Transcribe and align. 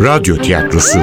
Radyo 0.00 0.36
Tiyatrosu 0.36 0.98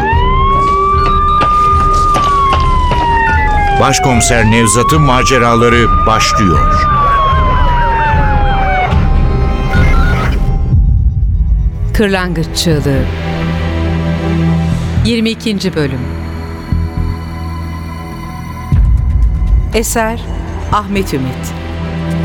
Başkomiser 3.80 4.52
Nevzat'ın 4.52 5.02
maceraları 5.02 6.06
başlıyor. 6.08 6.88
Kırlangıç 11.94 12.48
Çığlığı 12.56 13.04
22. 15.06 15.76
Bölüm 15.76 16.02
Eser 19.74 20.20
Ahmet 20.74 21.14
Ümit 21.14 21.54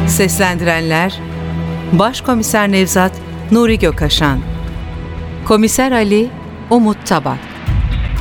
Seslendirenler 0.07 1.20
Başkomiser 1.93 2.73
Nevzat 2.73 3.12
Nuri 3.50 3.79
Gökaşan 3.79 4.39
Komiser 5.45 5.93
Ali 5.93 6.41
Umut 6.72 7.07
Tabak 7.07 7.39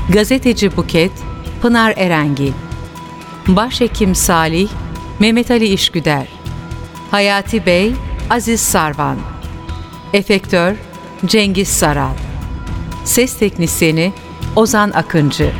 Gazeteci 0.10 0.78
Buket 0.78 1.12
Pınar 1.62 1.94
Erengil 1.98 2.54
Başhekim 3.48 4.16
Salih 4.16 4.70
Mehmet 5.20 5.52
Ali 5.52 5.68
İşgüder 5.68 6.28
Hayati 7.12 7.66
Bey 7.66 7.94
Aziz 8.30 8.62
Sarvan 8.62 9.18
Efektör 10.14 10.76
Cengiz 11.26 11.68
Saral 11.68 12.14
Ses 13.06 13.38
Teknisini 13.38 14.14
Ozan 14.56 14.92
Akıncı 14.92 15.52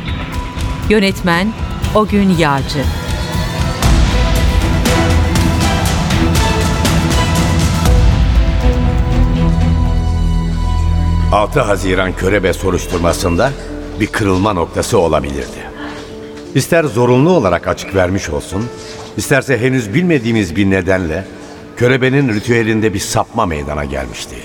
Yönetmen 0.88 1.52
Ogün 1.94 2.36
Yağcı 2.38 2.84
6 11.32 11.60
Haziran 11.60 12.12
körebe 12.16 12.52
soruşturmasında 12.52 13.50
bir 14.00 14.06
kırılma 14.06 14.52
noktası 14.52 14.98
olabilirdi. 14.98 15.72
İster 16.54 16.84
zorunlu 16.84 17.30
olarak 17.30 17.68
açık 17.68 17.94
vermiş 17.94 18.30
olsun, 18.30 18.64
isterse 19.16 19.58
henüz 19.58 19.94
bilmediğimiz 19.94 20.56
bir 20.56 20.70
nedenle 20.70 21.24
körebenin 21.76 22.28
ritüelinde 22.28 22.94
bir 22.94 22.98
sapma 22.98 23.46
meydana 23.46 23.84
gelmişti. 23.84 24.36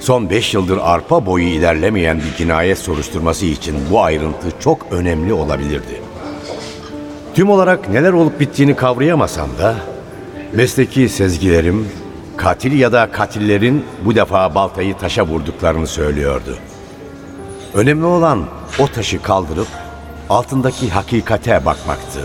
Son 0.00 0.30
5 0.30 0.54
yıldır 0.54 0.78
arpa 0.82 1.26
boyu 1.26 1.44
ilerlemeyen 1.44 2.18
bir 2.18 2.36
cinayet 2.38 2.78
soruşturması 2.78 3.46
için 3.46 3.76
bu 3.90 4.02
ayrıntı 4.02 4.46
çok 4.60 4.86
önemli 4.90 5.32
olabilirdi. 5.32 6.02
Tüm 7.34 7.50
olarak 7.50 7.88
neler 7.88 8.12
olup 8.12 8.40
bittiğini 8.40 8.76
kavrayamasam 8.76 9.48
da 9.58 9.76
mesleki 10.52 11.08
sezgilerim 11.08 11.88
katil 12.36 12.78
ya 12.78 12.92
da 12.92 13.12
katillerin 13.12 13.84
bu 14.04 14.14
defa 14.14 14.54
baltayı 14.54 14.96
taşa 14.96 15.26
vurduklarını 15.26 15.86
söylüyordu. 15.86 16.56
Önemli 17.74 18.04
olan 18.04 18.44
o 18.78 18.88
taşı 18.88 19.22
kaldırıp 19.22 19.68
altındaki 20.30 20.90
hakikate 20.90 21.64
bakmaktı. 21.64 22.20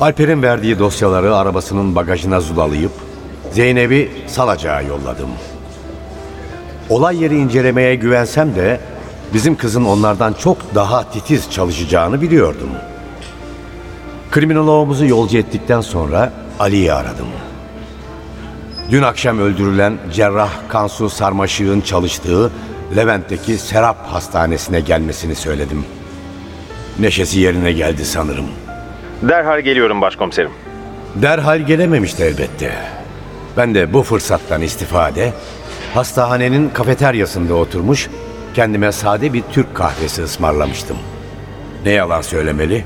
Alper'in 0.00 0.42
verdiği 0.42 0.78
dosyaları 0.78 1.36
arabasının 1.36 1.94
bagajına 1.94 2.40
zulalayıp 2.40 2.92
Zeynep'i 3.52 4.10
Salacak'a 4.26 4.82
yolladım. 4.82 5.28
Olay 6.90 7.22
yeri 7.22 7.38
incelemeye 7.38 7.94
güvensem 7.94 8.54
de 8.54 8.80
bizim 9.34 9.56
kızın 9.56 9.84
onlardan 9.84 10.32
çok 10.32 10.74
daha 10.74 11.10
titiz 11.10 11.50
çalışacağını 11.50 12.22
biliyordum. 12.22 12.70
Kriminoloğumuzu 14.30 15.06
yolcu 15.06 15.38
ettikten 15.38 15.80
sonra 15.80 16.32
Ali'yi 16.58 16.92
aradım. 16.92 17.26
Dün 18.90 19.02
akşam 19.02 19.38
öldürülen 19.38 19.98
cerrah 20.12 20.50
Kansu 20.68 21.10
Sarmaşık'ın 21.10 21.80
çalıştığı 21.80 22.50
Levent'teki 22.96 23.58
Serap 23.58 24.06
Hastanesi'ne 24.06 24.80
gelmesini 24.80 25.34
söyledim. 25.34 25.84
Neşesi 26.98 27.40
yerine 27.40 27.72
geldi 27.72 28.04
sanırım. 28.04 28.46
Derhal 29.22 29.60
geliyorum 29.60 30.00
başkomiserim. 30.00 30.50
Derhal 31.14 31.60
gelememişti 31.60 32.22
elbette. 32.22 32.72
Ben 33.56 33.74
de 33.74 33.92
bu 33.92 34.02
fırsattan 34.02 34.62
istifade 34.62 35.32
hastahanenin 35.94 36.68
kafeteryasında 36.68 37.54
oturmuş 37.54 38.08
kendime 38.54 38.92
sade 38.92 39.32
bir 39.32 39.42
Türk 39.52 39.74
kahvesi 39.74 40.22
ısmarlamıştım. 40.22 40.96
Ne 41.84 41.90
yalan 41.90 42.22
söylemeli, 42.22 42.84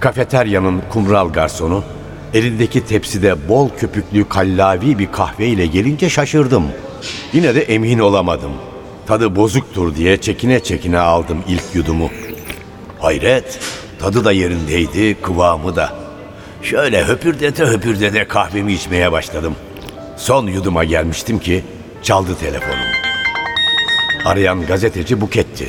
kafeteryanın 0.00 0.82
kumral 0.92 1.28
garsonu 1.32 1.84
elindeki 2.34 2.86
tepside 2.86 3.48
bol 3.48 3.68
köpüklü 3.78 4.28
kallavi 4.28 4.98
bir 4.98 5.12
kahve 5.12 5.46
ile 5.46 5.66
gelince 5.66 6.10
şaşırdım. 6.10 6.64
Yine 7.32 7.54
de 7.54 7.62
emin 7.62 7.98
olamadım. 7.98 8.52
Tadı 9.06 9.36
bozuktur 9.36 9.94
diye 9.94 10.16
çekine 10.16 10.60
çekine 10.60 10.98
aldım 10.98 11.38
ilk 11.48 11.62
yudumu. 11.74 12.10
Hayret, 13.00 13.60
tadı 14.00 14.24
da 14.24 14.32
yerindeydi, 14.32 15.14
kıvamı 15.22 15.76
da. 15.76 15.96
Şöyle 16.62 17.04
höpürdete 17.04 17.64
höpürdete 17.64 18.28
kahvemi 18.28 18.72
içmeye 18.72 19.12
başladım. 19.12 19.54
Son 20.16 20.46
yuduma 20.46 20.84
gelmiştim 20.84 21.38
ki 21.38 21.64
çaldı 22.02 22.36
telefonum. 22.40 22.88
Arayan 24.24 24.66
gazeteci 24.66 25.20
Buket'ti. 25.20 25.68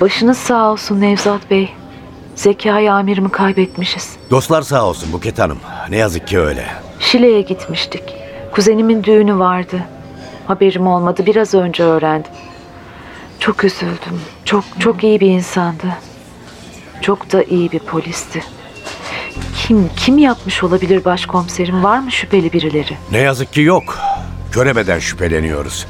Başınız 0.00 0.38
sağ 0.38 0.72
olsun 0.72 1.00
Nevzat 1.00 1.50
Bey. 1.50 1.79
Zekai 2.34 2.90
amirimi 2.90 3.28
kaybetmişiz. 3.30 4.16
Dostlar 4.30 4.62
sağ 4.62 4.84
olsun 4.86 5.12
Buket 5.12 5.38
Hanım. 5.38 5.58
Ne 5.90 5.96
yazık 5.96 6.26
ki 6.26 6.38
öyle. 6.40 6.66
Şile'ye 7.00 7.40
gitmiştik. 7.42 8.02
Kuzenimin 8.52 9.04
düğünü 9.04 9.38
vardı. 9.38 9.80
Haberim 10.46 10.86
olmadı. 10.86 11.26
Biraz 11.26 11.54
önce 11.54 11.82
öğrendim. 11.82 12.30
Çok 13.40 13.64
üzüldüm. 13.64 14.20
Çok 14.44 14.64
çok 14.78 15.04
iyi 15.04 15.20
bir 15.20 15.26
insandı. 15.30 15.86
Çok 17.02 17.32
da 17.32 17.42
iyi 17.42 17.72
bir 17.72 17.78
polisti. 17.78 18.42
Kim 19.56 19.90
kim 19.96 20.18
yapmış 20.18 20.62
olabilir 20.62 21.04
başkomiserim? 21.04 21.84
Var 21.84 21.98
mı 21.98 22.12
şüpheli 22.12 22.52
birileri? 22.52 22.96
Ne 23.12 23.18
yazık 23.18 23.52
ki 23.52 23.60
yok. 23.60 23.98
Körebeden 24.52 24.98
şüpheleniyoruz. 24.98 25.86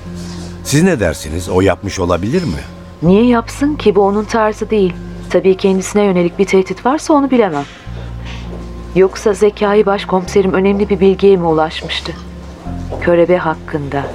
Siz 0.65 0.83
ne 0.83 1.00
dersiniz? 1.00 1.49
O 1.49 1.61
yapmış 1.61 1.99
olabilir 1.99 2.43
mi? 2.43 2.61
Niye 3.03 3.27
yapsın 3.27 3.75
ki? 3.77 3.95
Bu 3.95 4.00
onun 4.06 4.25
tarzı 4.25 4.71
değil. 4.71 4.93
Tabii 5.31 5.57
kendisine 5.57 6.03
yönelik 6.03 6.39
bir 6.39 6.45
tehdit 6.45 6.87
varsa 6.87 7.15
onu 7.15 7.31
bilemem. 7.31 7.65
Yoksa 8.95 9.33
Zekai 9.33 9.87
başkomiserim 9.87 10.53
önemli 10.53 10.89
bir 10.89 11.01
bilgiye 11.01 11.37
mi 11.37 11.47
ulaşmıştı? 11.47 12.13
Körebe 13.01 13.37
hakkında. 13.37 14.07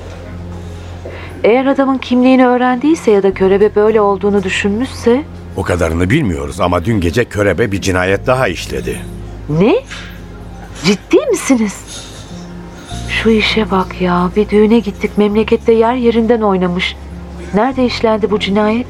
Eğer 1.44 1.66
adamın 1.66 1.98
kimliğini 1.98 2.48
öğrendiyse 2.48 3.12
ya 3.12 3.24
da 3.24 3.34
körebe 3.34 3.76
böyle 3.76 4.02
olduğunu 4.02 4.44
düşünmüşse... 4.44 5.24
O 5.58 5.64
kadarını 5.64 6.10
bilmiyoruz 6.10 6.60
ama 6.60 6.86
dün 6.86 7.00
gece 7.02 7.26
körebe 7.26 7.72
bir 7.72 7.82
cinayet 7.82 8.28
daha 8.28 8.48
işledi. 8.48 9.02
Ne? 9.50 9.76
Ciddi 10.84 11.26
misiniz? 11.32 11.76
Şu 13.10 13.30
işe 13.30 13.72
bak 13.72 14.02
ya. 14.02 14.30
Bir 14.36 14.50
düğüne 14.50 14.80
gittik. 14.80 15.18
Memlekette 15.18 15.74
yer 15.74 15.96
yerinden 15.96 16.42
oynamış. 16.42 16.96
Nerede 17.54 17.86
işlendi 17.86 18.32
bu 18.32 18.40
cinayet? 18.40 18.88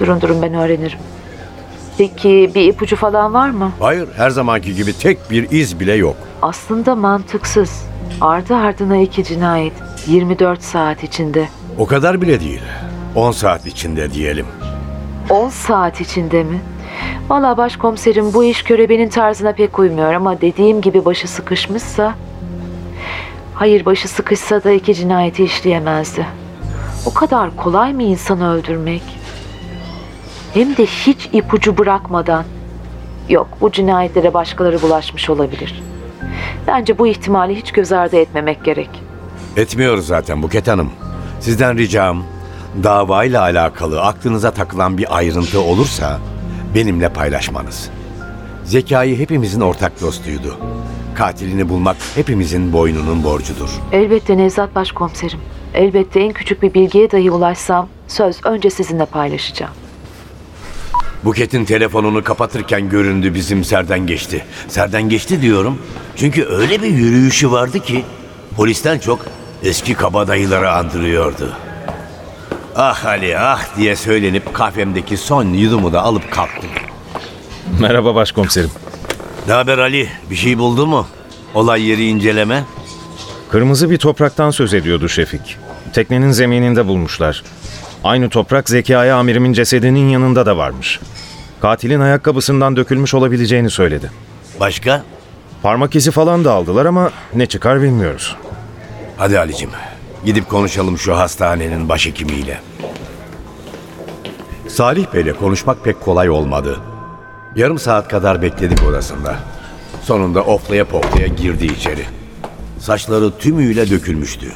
Durun 0.00 0.20
durun 0.20 0.42
ben 0.42 0.54
öğrenirim. 0.54 0.98
Peki 1.98 2.50
bir 2.54 2.64
ipucu 2.64 2.96
falan 2.96 3.34
var 3.34 3.50
mı? 3.50 3.72
Hayır, 3.80 4.08
her 4.16 4.30
zamanki 4.30 4.74
gibi 4.74 4.98
tek 4.98 5.30
bir 5.30 5.50
iz 5.50 5.80
bile 5.80 5.92
yok. 5.94 6.16
Aslında 6.42 6.94
mantıksız. 6.94 7.86
Ardı 8.20 8.54
ardına 8.56 8.96
iki 8.96 9.24
cinayet. 9.24 9.72
24 10.06 10.62
saat 10.62 11.04
içinde. 11.04 11.48
O 11.78 11.86
kadar 11.86 12.20
bile 12.22 12.40
değil. 12.40 12.62
10 13.14 13.32
saat 13.32 13.66
içinde 13.66 14.12
diyelim. 14.12 14.46
10 15.30 15.48
saat 15.48 16.00
içinde 16.00 16.42
mi? 16.44 16.60
Valla 17.28 17.56
başkomiserim 17.56 18.34
bu 18.34 18.44
iş 18.44 18.62
körebenin 18.62 19.08
tarzına 19.08 19.52
pek 19.52 19.78
uymuyor 19.78 20.12
ama 20.12 20.40
dediğim 20.40 20.80
gibi 20.80 21.04
başı 21.04 21.28
sıkışmışsa... 21.28 22.14
Hayır 23.54 23.84
başı 23.84 24.08
sıkışsa 24.08 24.64
da 24.64 24.70
iki 24.70 24.94
cinayeti 24.94 25.44
işleyemezdi. 25.44 26.26
O 27.06 27.14
kadar 27.14 27.56
kolay 27.56 27.92
mı 27.92 28.02
insanı 28.02 28.52
öldürmek? 28.52 29.02
Hem 30.56 30.76
de 30.76 30.86
hiç 30.86 31.28
ipucu 31.32 31.78
bırakmadan. 31.78 32.44
Yok 33.28 33.48
bu 33.60 33.72
cinayetlere 33.72 34.34
başkaları 34.34 34.82
bulaşmış 34.82 35.30
olabilir. 35.30 35.82
Bence 36.66 36.98
bu 36.98 37.06
ihtimali 37.06 37.54
hiç 37.54 37.72
göz 37.72 37.92
ardı 37.92 38.16
etmemek 38.16 38.64
gerek. 38.64 38.90
Etmiyoruz 39.56 40.06
zaten 40.06 40.42
Buket 40.42 40.68
Hanım. 40.68 40.90
Sizden 41.40 41.78
ricam 41.78 42.24
davayla 42.82 43.42
alakalı 43.42 44.02
aklınıza 44.02 44.50
takılan 44.50 44.98
bir 44.98 45.16
ayrıntı 45.16 45.60
olursa 45.60 46.18
benimle 46.74 47.08
paylaşmanız. 47.08 47.90
Zekai 48.64 49.18
hepimizin 49.18 49.60
ortak 49.60 50.00
dostuydu. 50.00 50.58
Katilini 51.14 51.68
bulmak 51.68 51.96
hepimizin 52.14 52.72
boynunun 52.72 53.24
borcudur. 53.24 53.70
Elbette 53.92 54.36
Nevzat 54.36 54.74
Başkomiserim. 54.74 55.38
Elbette 55.74 56.20
en 56.20 56.32
küçük 56.32 56.62
bir 56.62 56.74
bilgiye 56.74 57.10
dahi 57.10 57.30
ulaşsam 57.30 57.88
söz 58.08 58.46
önce 58.46 58.70
sizinle 58.70 59.04
paylaşacağım. 59.04 59.72
Buket'in 61.26 61.64
telefonunu 61.64 62.24
kapatırken 62.24 62.88
göründü 62.88 63.34
bizim 63.34 63.64
Serden 63.64 64.06
geçti. 64.06 64.44
Serden 64.68 65.08
geçti 65.08 65.42
diyorum. 65.42 65.78
Çünkü 66.16 66.44
öyle 66.44 66.82
bir 66.82 66.88
yürüyüşü 66.88 67.50
vardı 67.50 67.80
ki 67.80 68.04
polisten 68.56 68.98
çok 68.98 69.26
eski 69.62 69.94
kabadayıları 69.94 70.70
andırıyordu. 70.70 71.56
Ah 72.76 73.04
Ali 73.04 73.38
ah 73.38 73.76
diye 73.76 73.96
söylenip 73.96 74.54
kahvemdeki 74.54 75.16
son 75.16 75.44
yudumu 75.44 75.92
da 75.92 76.02
alıp 76.02 76.30
kalktım. 76.30 76.70
Merhaba 77.80 78.14
başkomiserim. 78.14 78.70
Ne 79.46 79.52
haber 79.52 79.78
Ali? 79.78 80.08
Bir 80.30 80.36
şey 80.36 80.58
buldu 80.58 80.86
mu? 80.86 81.06
Olay 81.54 81.82
yeri 81.82 82.06
inceleme. 82.06 82.64
Kırmızı 83.50 83.90
bir 83.90 83.98
topraktan 83.98 84.50
söz 84.50 84.74
ediyordu 84.74 85.08
Şefik. 85.08 85.56
Teknenin 85.92 86.30
zemininde 86.30 86.86
bulmuşlar. 86.86 87.42
Aynı 88.04 88.28
toprak 88.28 88.68
Zekai 88.68 89.12
amirimin 89.12 89.52
cesedinin 89.52 90.08
yanında 90.08 90.46
da 90.46 90.56
varmış. 90.56 91.00
Katilin 91.60 92.00
ayakkabısından 92.00 92.76
dökülmüş 92.76 93.14
olabileceğini 93.14 93.70
söyledi. 93.70 94.10
Başka? 94.60 95.02
Parmak 95.62 95.96
izi 95.96 96.10
falan 96.10 96.44
da 96.44 96.52
aldılar 96.52 96.86
ama 96.86 97.10
ne 97.34 97.46
çıkar 97.46 97.82
bilmiyoruz. 97.82 98.36
Hadi 99.16 99.38
Ali'cim 99.38 99.70
gidip 100.24 100.48
konuşalım 100.48 100.98
şu 100.98 101.16
hastanenin 101.16 101.88
başhekimiyle. 101.88 102.60
Salih 104.68 105.06
Bey'le 105.14 105.32
konuşmak 105.32 105.84
pek 105.84 106.00
kolay 106.00 106.30
olmadı. 106.30 106.80
Yarım 107.56 107.78
saat 107.78 108.08
kadar 108.08 108.42
bekledik 108.42 108.82
odasında. 108.82 109.36
Sonunda 110.02 110.42
oflaya 110.42 110.84
poplaya 110.84 111.26
girdi 111.26 111.66
içeri. 111.66 112.04
Saçları 112.78 113.38
tümüyle 113.38 113.90
dökülmüştü. 113.90 114.52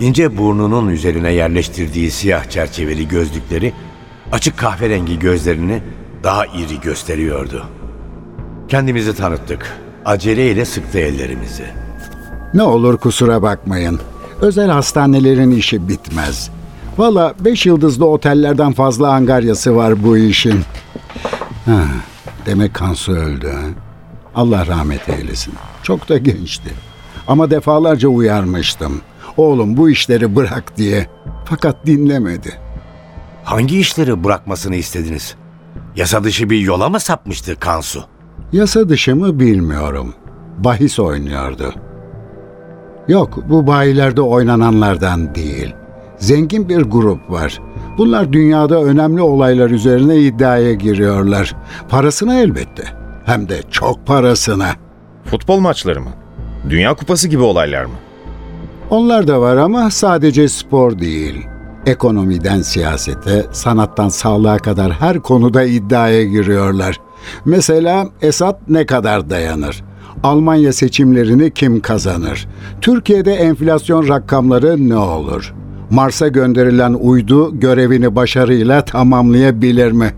İnce 0.00 0.38
burnunun 0.38 0.88
üzerine 0.88 1.32
yerleştirdiği 1.32 2.10
siyah 2.10 2.44
çerçeveli 2.44 3.08
gözlükleri 3.08 3.72
açık 4.32 4.56
kahverengi 4.58 5.18
gözlerini 5.18 5.82
daha 6.24 6.46
iri 6.46 6.80
gösteriyordu. 6.80 7.66
Kendimizi 8.68 9.14
tanıttık. 9.16 9.76
Aceleyle 10.04 10.64
sıktı 10.64 10.98
ellerimizi. 10.98 11.64
Ne 12.54 12.62
olur 12.62 12.98
kusura 12.98 13.42
bakmayın. 13.42 14.00
Özel 14.40 14.68
hastanelerin 14.70 15.50
işi 15.50 15.88
bitmez. 15.88 16.50
Valla 16.98 17.34
beş 17.40 17.66
yıldızlı 17.66 18.06
otellerden 18.06 18.72
fazla 18.72 19.08
angaryası 19.12 19.76
var 19.76 20.04
bu 20.04 20.16
işin. 20.18 20.60
Ha, 21.66 21.84
demek 22.46 22.74
Kansu 22.74 23.12
öldü 23.12 23.48
ha? 23.48 23.62
Allah 24.34 24.66
rahmet 24.66 25.08
eylesin. 25.08 25.54
Çok 25.82 26.08
da 26.08 26.18
gençti. 26.18 26.70
Ama 27.28 27.50
defalarca 27.50 28.08
uyarmıştım. 28.08 29.00
Oğlum 29.40 29.76
bu 29.76 29.90
işleri 29.90 30.36
bırak 30.36 30.76
diye. 30.76 31.06
Fakat 31.44 31.86
dinlemedi. 31.86 32.52
Hangi 33.44 33.78
işleri 33.78 34.24
bırakmasını 34.24 34.76
istediniz? 34.76 35.34
Yasa 35.96 36.24
dışı 36.24 36.50
bir 36.50 36.58
yola 36.58 36.88
mı 36.88 37.00
sapmıştı 37.00 37.56
Kansu? 37.60 38.04
Yasa 38.52 38.88
dışı 38.88 39.16
mı 39.16 39.40
bilmiyorum. 39.40 40.14
Bahis 40.58 40.98
oynuyordu. 40.98 41.74
Yok, 43.08 43.38
bu 43.50 43.66
bayilerde 43.66 44.20
oynananlardan 44.22 45.34
değil. 45.34 45.74
Zengin 46.18 46.68
bir 46.68 46.82
grup 46.82 47.30
var. 47.30 47.60
Bunlar 47.98 48.32
dünyada 48.32 48.82
önemli 48.82 49.22
olaylar 49.22 49.70
üzerine 49.70 50.16
iddiaya 50.16 50.72
giriyorlar. 50.72 51.56
Parasına 51.88 52.40
elbette. 52.40 52.84
Hem 53.24 53.48
de 53.48 53.62
çok 53.70 54.06
parasına. 54.06 54.70
Futbol 55.24 55.60
maçları 55.60 56.00
mı? 56.00 56.10
Dünya 56.70 56.94
Kupası 56.94 57.28
gibi 57.28 57.42
olaylar 57.42 57.84
mı? 57.84 57.94
Onlar 58.90 59.28
da 59.28 59.40
var 59.40 59.56
ama 59.56 59.90
sadece 59.90 60.48
spor 60.48 60.98
değil. 60.98 61.46
Ekonomiden 61.86 62.62
siyasete, 62.62 63.46
sanattan 63.52 64.08
sağlığa 64.08 64.58
kadar 64.58 64.92
her 64.92 65.20
konuda 65.20 65.62
iddiaya 65.64 66.24
giriyorlar. 66.24 67.00
Mesela 67.44 68.08
Esad 68.22 68.60
ne 68.68 68.86
kadar 68.86 69.30
dayanır? 69.30 69.84
Almanya 70.22 70.72
seçimlerini 70.72 71.50
kim 71.50 71.80
kazanır? 71.80 72.48
Türkiye'de 72.80 73.32
enflasyon 73.32 74.08
rakamları 74.08 74.88
ne 74.88 74.96
olur? 74.96 75.54
Mars'a 75.90 76.28
gönderilen 76.28 76.92
uydu 76.92 77.60
görevini 77.60 78.16
başarıyla 78.16 78.84
tamamlayabilir 78.84 79.92
mi? 79.92 80.14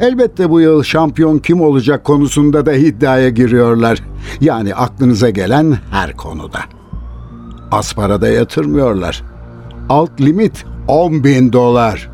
Elbette 0.00 0.50
bu 0.50 0.60
yıl 0.60 0.82
şampiyon 0.82 1.38
kim 1.38 1.60
olacak 1.60 2.04
konusunda 2.04 2.66
da 2.66 2.72
iddiaya 2.72 3.28
giriyorlar. 3.28 4.02
Yani 4.40 4.74
aklınıza 4.74 5.30
gelen 5.30 5.78
her 5.90 6.16
konuda. 6.16 6.58
Az 7.72 7.94
parada 7.94 8.28
yatırmıyorlar. 8.28 9.22
Alt 9.88 10.20
limit 10.20 10.64
10 10.88 11.24
bin 11.24 11.52
dolar. 11.52 12.10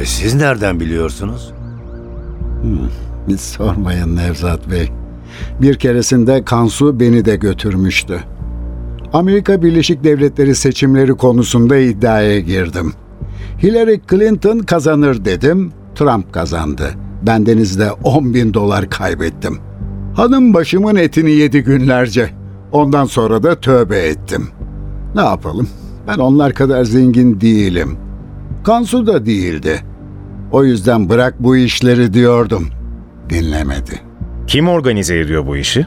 E 0.00 0.04
siz 0.06 0.34
nereden 0.34 0.80
biliyorsunuz? 0.80 1.52
Hiç 3.28 3.40
sormayın 3.40 4.16
Nevzat 4.16 4.70
Bey. 4.70 4.90
Bir 5.62 5.74
keresinde 5.74 6.44
Kansu 6.44 7.00
beni 7.00 7.24
de 7.24 7.36
götürmüştü. 7.36 8.20
Amerika 9.12 9.62
Birleşik 9.62 10.04
Devletleri 10.04 10.54
seçimleri 10.54 11.12
konusunda 11.12 11.76
iddiaya 11.76 12.40
girdim. 12.40 12.92
Hillary 13.62 13.96
Clinton 14.10 14.58
kazanır 14.58 15.24
dedim, 15.24 15.72
Trump 15.94 16.32
kazandı. 16.32 16.90
Bendenizde 17.22 17.92
10 17.92 18.34
bin 18.34 18.54
dolar 18.54 18.90
kaybettim. 18.90 19.58
Hanım 20.16 20.54
başımın 20.54 20.96
etini 20.96 21.30
yedi 21.30 21.60
günlerce. 21.60 22.30
Ondan 22.72 23.04
sonra 23.04 23.42
da 23.42 23.60
tövbe 23.60 23.98
ettim. 23.98 24.48
Ne 25.14 25.20
yapalım? 25.20 25.68
Ben 26.08 26.18
onlar 26.18 26.52
kadar 26.52 26.84
zengin 26.84 27.40
değilim. 27.40 27.96
Kansu 28.64 29.06
da 29.06 29.26
değildi. 29.26 29.80
O 30.52 30.64
yüzden 30.64 31.08
bırak 31.08 31.34
bu 31.38 31.56
işleri 31.56 32.14
diyordum. 32.14 32.68
Dinlemedi. 33.30 34.00
Kim 34.46 34.68
organize 34.68 35.18
ediyor 35.18 35.46
bu 35.46 35.56
işi? 35.56 35.86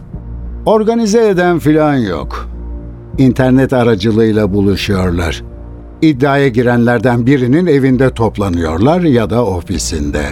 Organize 0.65 1.29
eden 1.29 1.59
filan 1.59 1.95
yok. 1.95 2.49
İnternet 3.17 3.73
aracılığıyla 3.73 4.53
buluşuyorlar. 4.53 5.43
İddiaya 6.01 6.47
girenlerden 6.47 7.25
birinin 7.25 7.67
evinde 7.67 8.09
toplanıyorlar 8.09 9.01
ya 9.01 9.29
da 9.29 9.45
ofisinde. 9.45 10.23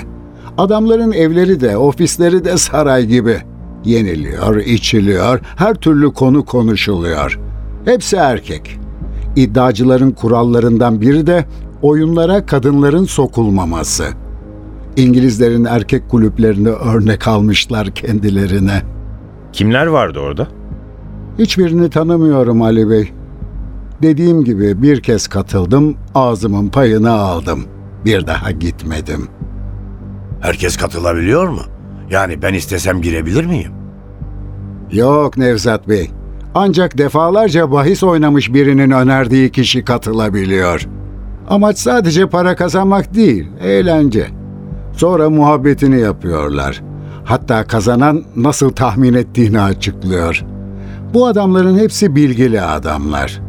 Adamların 0.57 1.12
evleri 1.12 1.59
de 1.59 1.77
ofisleri 1.77 2.45
de 2.45 2.57
saray 2.57 3.06
gibi. 3.06 3.38
Yeniliyor, 3.86 4.56
içiliyor, 4.56 5.39
her 5.56 5.74
türlü 5.74 6.13
konu 6.13 6.45
konuşuluyor. 6.45 7.39
Hepsi 7.86 8.15
erkek. 8.15 8.80
İddiacıların 9.35 10.11
kurallarından 10.11 11.01
biri 11.01 11.27
de 11.27 11.45
oyunlara 11.81 12.45
kadınların 12.45 13.05
sokulmaması. 13.05 14.05
İngilizlerin 14.95 15.65
erkek 15.65 16.09
kulüplerini 16.09 16.69
örnek 16.69 17.27
almışlar 17.27 17.91
kendilerine. 17.91 18.81
Kimler 19.53 19.87
vardı 19.87 20.19
orada? 20.19 20.47
Hiçbirini 21.39 21.89
tanımıyorum 21.89 22.61
Ali 22.61 22.89
Bey. 22.89 23.11
Dediğim 24.01 24.43
gibi 24.43 24.81
bir 24.81 25.01
kez 25.01 25.27
katıldım, 25.27 25.97
ağzımın 26.15 26.67
payını 26.67 27.11
aldım. 27.11 27.65
Bir 28.05 28.27
daha 28.27 28.51
gitmedim. 28.51 29.27
Herkes 30.42 30.77
katılabiliyor 30.77 31.47
mu? 31.47 31.61
Yani 32.09 32.42
ben 32.42 32.54
istesem 32.54 33.01
girebilir 33.01 33.45
miyim? 33.45 33.71
Yok 34.92 35.37
Nevzat 35.37 35.87
Bey. 35.89 36.11
Ancak 36.57 36.97
defalarca 36.97 37.71
bahis 37.71 38.04
oynamış 38.04 38.54
birinin 38.54 38.92
önerdiği 38.92 39.52
kişi 39.52 39.85
katılabiliyor. 39.85 40.88
Amaç 41.50 41.78
sadece 41.78 42.30
para 42.30 42.56
kazanmak 42.56 43.14
değil, 43.16 43.47
eğlence. 43.62 44.28
Sonra 44.94 45.30
muhabbetini 45.30 46.00
yapıyorlar. 46.00 46.83
Hatta 47.26 47.68
kazanan 47.68 48.24
nasıl 48.35 48.69
tahmin 48.69 49.14
ettiğini 49.14 49.62
açıklıyor. 49.62 50.45
Bu 51.14 51.28
adamların 51.28 51.78
hepsi 51.78 52.16
bilgili 52.16 52.62
adamlar. 52.62 53.42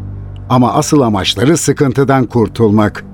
Ama 0.49 0.73
asıl 0.73 1.01
amaçları 1.01 1.57
sıkıntıdan 1.57 2.27
kurtulmak. 2.27 3.05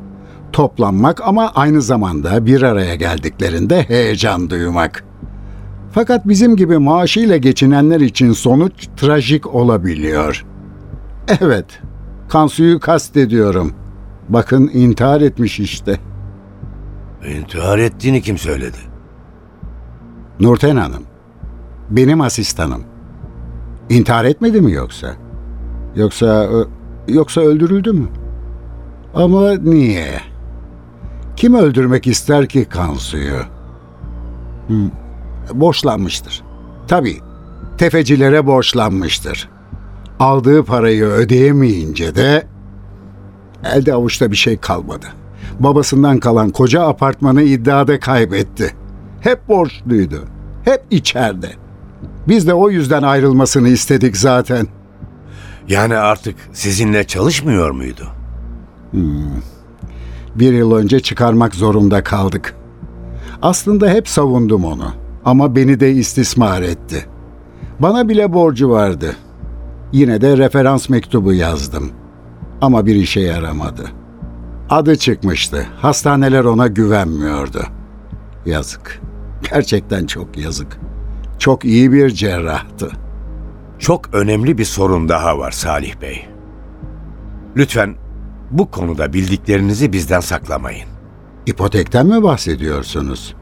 Toplanmak 0.53 1.21
ama 1.25 1.53
aynı 1.55 1.83
zamanda 1.83 2.47
bir 2.47 2.63
araya 2.63 2.95
geldiklerinde 2.95 3.83
heyecan 3.83 4.51
duymak. 4.51 5.05
Fakat 5.93 6.29
bizim 6.29 6.57
gibi 6.57 6.79
maaşıyla 6.79 7.37
geçinenler 7.37 8.01
için 8.01 8.33
sonuç 8.33 8.89
trajik 8.97 9.55
olabiliyor. 9.55 10.47
Evet, 11.41 11.81
Kansu'yu 12.29 12.81
kastediyorum. 12.81 13.73
Bakın 14.29 14.71
intihar 14.75 15.21
etmiş 15.21 15.61
işte. 15.61 15.99
İntihar 17.27 17.79
ettiğini 17.79 18.23
kim 18.23 18.39
söyledi? 18.39 18.77
Nurten 20.41 20.77
Hanım, 20.77 21.03
benim 21.91 22.21
asistanım. 22.21 22.83
İntihar 23.91 24.25
etmedi 24.25 24.61
mi 24.61 24.73
yoksa? 24.73 25.15
Yoksa 25.97 26.49
yoksa 27.09 27.41
öldürüldü 27.41 27.93
mü? 27.93 28.09
Ama 29.15 29.51
niye? 29.53 30.21
Kim 31.37 31.55
öldürmek 31.55 32.07
ister 32.07 32.47
ki 32.49 32.65
Kansu'yu? 32.65 33.39
Hmm, 34.67 34.91
borçlanmıştır. 35.55 36.43
Tabii, 36.89 37.21
tefecilere 37.79 38.47
borçlanmıştır. 38.47 39.49
Aldığı 40.19 40.65
parayı 40.65 41.05
ödeyemeyince 41.05 42.15
de 42.15 42.47
elde 43.65 43.95
avuçta 43.95 44.31
bir 44.31 44.37
şey 44.37 44.57
kalmadı. 44.57 45.07
Babasından 45.61 46.19
kalan 46.19 46.51
koca 46.51 46.83
apartmanı 46.83 47.43
iddiada 47.43 48.01
kaybetti. 48.01 48.75
Hep 49.21 49.49
borçluydu. 49.49 50.25
Hep 50.65 50.83
içeride. 50.91 51.51
Biz 52.29 52.47
de 52.47 52.55
o 52.55 52.71
yüzden 52.71 53.03
ayrılmasını 53.03 53.69
istedik 53.69 54.17
zaten. 54.17 54.67
Yani 55.69 55.97
artık 55.97 56.37
sizinle 56.53 57.05
çalışmıyor 57.05 57.71
muydu? 57.71 58.09
Bir 60.35 60.53
yıl 60.53 60.73
önce 60.73 61.01
çıkarmak 61.01 61.55
zorunda 61.55 62.03
kaldık. 62.03 62.55
Aslında 63.43 63.89
hep 63.89 64.09
savundum 64.09 64.65
onu 64.65 65.02
ama 65.25 65.57
beni 65.57 65.81
de 65.81 65.93
istismar 65.93 66.63
etti. 66.63 67.07
Bana 67.81 68.09
bile 68.09 68.33
borcu 68.33 68.71
vardı. 68.71 69.17
Yine 69.93 70.21
de 70.21 70.37
referans 70.37 70.89
mektubu 70.89 71.33
yazdım. 71.33 71.91
Ama 72.61 72.87
bir 72.87 72.95
işe 72.95 73.21
yaramadı. 73.21 73.91
Adı 74.71 74.97
çıkmıştı. 74.97 75.67
Hastaneler 75.77 76.45
ona 76.45 76.67
güvenmiyordu. 76.67 77.63
Yazık. 78.47 79.01
Gerçekten 79.51 80.07
çok 80.07 80.39
yazık. 80.39 80.79
Çok 81.39 81.65
iyi 81.65 81.93
bir 81.93 82.11
cerrahtı. 82.11 82.91
Çok 83.79 84.15
önemli 84.15 84.59
bir 84.59 84.65
sorun 84.65 85.09
daha 85.09 85.39
var 85.39 85.51
Salih 85.51 86.01
Bey. 86.01 86.27
Lütfen 87.57 87.95
bu 88.51 88.71
konuda 88.71 89.13
bildiklerinizi 89.13 89.93
bizden 89.93 90.21
saklamayın. 90.21 90.89
İpotekten 91.47 92.07
mi 92.07 92.23
bahsediyorsunuz? 92.23 93.35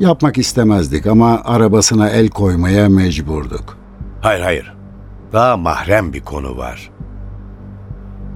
Yapmak 0.00 0.38
istemezdik 0.38 1.06
ama 1.06 1.42
arabasına 1.44 2.08
el 2.08 2.28
koymaya 2.28 2.88
mecburduk. 2.88 3.76
Hayır 4.20 4.40
hayır. 4.40 4.74
Daha 5.32 5.56
mahrem 5.56 6.12
bir 6.12 6.20
konu 6.20 6.56
var. 6.56 6.90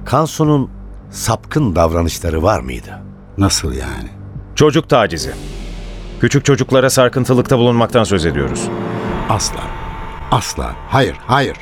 Kansu'nun 0.05 0.69
sapkın 1.09 1.75
davranışları 1.75 2.43
var 2.43 2.59
mıydı? 2.59 3.01
Nasıl 3.37 3.73
yani? 3.73 4.09
Çocuk 4.55 4.89
tacizi. 4.89 5.31
Küçük 6.21 6.45
çocuklara 6.45 6.89
sarkıntılıkta 6.89 7.57
bulunmaktan 7.57 8.03
söz 8.03 8.25
ediyoruz. 8.25 8.69
Asla. 9.29 9.61
Asla. 10.31 10.75
Hayır, 10.89 11.15
hayır. 11.27 11.57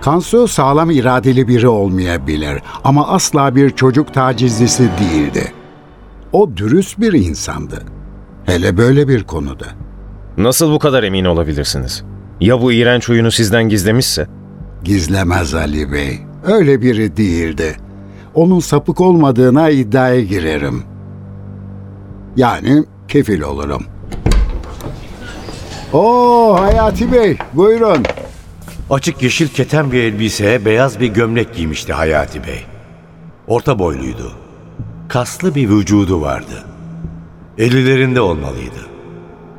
Kansu 0.00 0.48
sağlam 0.48 0.90
iradeli 0.90 1.48
biri 1.48 1.68
olmayabilir 1.68 2.62
ama 2.84 3.08
asla 3.08 3.54
bir 3.54 3.70
çocuk 3.70 4.14
tacizcisi 4.14 4.90
değildi. 5.00 5.52
O 6.32 6.56
dürüst 6.56 7.00
bir 7.00 7.12
insandı. 7.12 7.82
Hele 8.46 8.76
böyle 8.76 9.08
bir 9.08 9.24
konuda. 9.24 9.66
Nasıl 10.38 10.72
bu 10.72 10.78
kadar 10.78 11.02
emin 11.02 11.24
olabilirsiniz? 11.24 12.04
Ya 12.40 12.62
bu 12.62 12.72
iğrenç 12.72 13.08
huyunu 13.08 13.30
sizden 13.30 13.68
gizlemişse? 13.68 14.26
Gizlemez 14.84 15.54
Ali 15.54 15.92
Bey. 15.92 16.20
Öyle 16.46 16.82
biri 16.82 17.16
değildi. 17.16 17.76
Onun 18.34 18.60
sapık 18.60 19.00
olmadığına 19.00 19.70
iddiaya 19.70 20.20
girerim. 20.20 20.82
Yani 22.36 22.84
kefil 23.08 23.40
olurum. 23.40 23.84
Oo 25.92 26.56
Hayati 26.60 27.12
Bey, 27.12 27.38
buyurun. 27.52 28.02
Açık 28.90 29.22
yeşil 29.22 29.48
keten 29.48 29.92
bir 29.92 30.02
elbiseye 30.02 30.64
beyaz 30.64 31.00
bir 31.00 31.06
gömlek 31.06 31.54
giymişti 31.54 31.92
Hayati 31.92 32.46
Bey. 32.46 32.64
Orta 33.46 33.78
boyluydu. 33.78 34.32
Kaslı 35.08 35.54
bir 35.54 35.68
vücudu 35.68 36.20
vardı. 36.20 36.64
Ellilerinde 37.58 38.20
olmalıydı. 38.20 38.86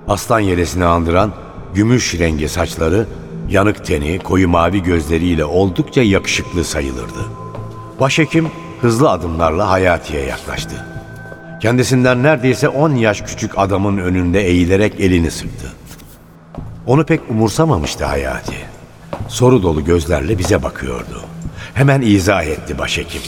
Aslan 0.08 0.40
yelesini 0.40 0.86
andıran 0.86 1.34
gümüş 1.74 2.20
rengi 2.20 2.50
saçları, 2.50 3.08
yanık 3.50 3.86
teni, 3.86 4.20
koyu 4.20 4.50
mavi 4.50 4.84
gözleriyle 4.84 5.46
oldukça 5.46 6.02
yakışıklı 6.02 6.64
sayılırdı. 6.64 7.20
Başhekim 8.00 8.48
hızlı 8.82 9.10
adımlarla 9.10 9.70
Hayati'ye 9.70 10.26
yaklaştı. 10.26 10.86
Kendisinden 11.62 12.24
neredeyse 12.24 12.70
10 12.70 12.90
yaş 12.96 13.22
küçük 13.22 13.52
adamın 13.58 13.98
önünde 13.98 14.42
eğilerek 14.42 15.00
elini 15.00 15.32
sıktı. 15.32 15.68
Onu 16.88 17.06
pek 17.06 17.22
umursamamıştı 17.30 18.06
Hayati. 18.06 18.56
Soru 19.28 19.64
dolu 19.64 19.86
gözlerle 19.86 20.38
bize 20.38 20.64
bakıyordu. 20.64 21.22
Hemen 21.74 22.02
izah 22.02 22.44
etti 22.44 22.78
başhekim. 22.78 23.22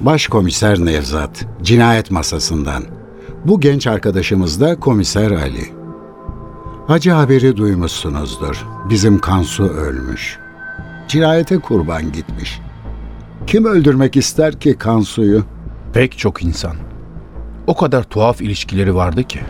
Başkomiser 0.00 0.78
Nevzat, 0.78 1.46
cinayet 1.62 2.10
masasından. 2.10 2.95
Bu 3.46 3.60
genç 3.60 3.86
arkadaşımız 3.86 4.60
da 4.60 4.80
komiser 4.80 5.30
Ali. 5.30 5.72
Acı 6.88 7.10
haberi 7.10 7.56
duymuşsunuzdur. 7.56 8.66
Bizim 8.90 9.18
Kansu 9.18 9.64
ölmüş. 9.64 10.38
Cinayete 11.08 11.58
kurban 11.58 12.12
gitmiş. 12.12 12.60
Kim 13.46 13.64
öldürmek 13.64 14.16
ister 14.16 14.60
ki 14.60 14.78
Kansu'yu? 14.78 15.44
Pek 15.92 16.18
çok 16.18 16.42
insan. 16.42 16.76
O 17.66 17.76
kadar 17.76 18.02
tuhaf 18.02 18.40
ilişkileri 18.40 18.94
vardı 18.94 19.24
ki. 19.24 19.40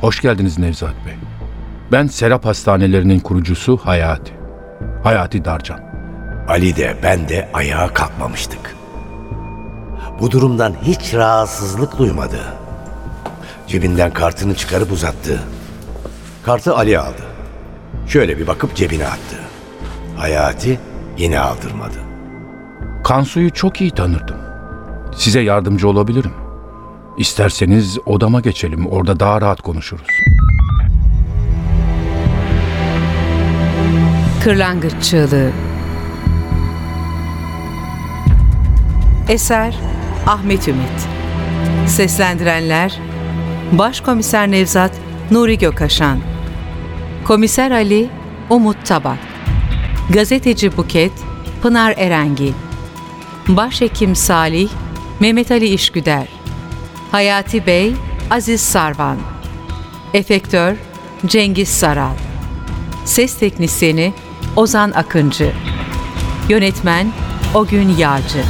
Hoş 0.00 0.20
geldiniz 0.20 0.58
Nevzat 0.58 0.94
Bey. 1.06 1.14
Ben 1.92 2.06
Serap 2.06 2.44
Hastanelerinin 2.44 3.20
kurucusu 3.20 3.76
Hayati. 3.76 4.32
Hayati 5.02 5.44
Darcan. 5.44 5.80
Ali 6.48 6.76
de 6.76 6.96
ben 7.02 7.28
de 7.28 7.50
ayağa 7.54 7.94
kalkmamıştık. 7.94 8.76
Bu 10.20 10.30
durumdan 10.30 10.74
hiç 10.82 11.14
rahatsızlık 11.14 11.98
duymadı. 11.98 12.61
Cebinden 13.72 14.12
kartını 14.12 14.54
çıkarıp 14.54 14.92
uzattı. 14.92 15.40
Kartı 16.42 16.76
Ali 16.76 16.98
aldı. 16.98 17.22
Şöyle 18.06 18.38
bir 18.38 18.46
bakıp 18.46 18.76
cebine 18.76 19.06
attı. 19.06 19.36
Hayati 20.16 20.80
yine 21.18 21.40
aldırmadı. 21.40 21.98
Kansu'yu 23.04 23.50
çok 23.50 23.80
iyi 23.80 23.90
tanırdım. 23.90 24.36
Size 25.16 25.40
yardımcı 25.40 25.88
olabilirim. 25.88 26.32
İsterseniz 27.18 27.98
odama 28.06 28.40
geçelim. 28.40 28.86
Orada 28.86 29.20
daha 29.20 29.40
rahat 29.40 29.60
konuşuruz. 29.60 30.06
Kırlangıç 34.44 35.02
Çığlığı 35.02 35.50
Eser 39.28 39.74
Ahmet 40.26 40.68
Ümit 40.68 41.08
Seslendirenler 41.86 43.11
Başkomiser 43.72 44.50
Nevzat 44.50 44.92
Nuri 45.30 45.58
Gökaşan. 45.58 46.18
Komiser 47.24 47.70
Ali 47.70 48.08
Umut 48.50 48.86
Tabak. 48.86 49.18
Gazeteci 50.10 50.76
Buket 50.76 51.12
Pınar 51.62 51.94
Erengi 51.96 52.52
Başhekim 53.48 54.16
Salih 54.16 54.68
Mehmet 55.20 55.50
Ali 55.50 55.66
İşgüder. 55.68 56.28
Hayati 57.10 57.66
Bey 57.66 57.94
Aziz 58.30 58.60
Sarvan. 58.60 59.16
Efektör 60.14 60.76
Cengiz 61.26 61.68
Saral. 61.68 62.14
Ses 63.04 63.38
Teknisini 63.38 64.12
Ozan 64.56 64.90
Akıncı. 64.90 65.52
Yönetmen 66.48 67.12
Ogün 67.54 67.88
Yağcı 67.88 68.42